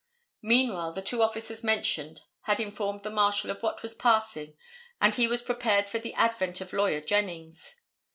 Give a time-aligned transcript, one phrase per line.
[0.41, 4.57] Meanwhile the two officers mentioned had informed the Marshal of what was passing
[4.99, 7.75] and he was prepared for the advent of Lawyer Jennings.